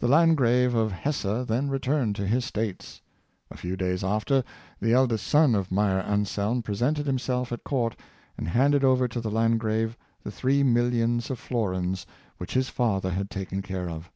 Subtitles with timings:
[0.00, 3.00] The Land grave of Hesse then returned to his states.
[3.50, 4.44] A few days after,
[4.82, 7.96] the eldest son of Meyer Anselm presented himself at court
[8.36, 12.04] and handed over to the Landgrave the three millions of florins
[12.36, 14.12] which his father had taken care of.